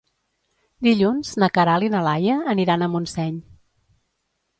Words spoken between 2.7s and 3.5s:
a Montseny.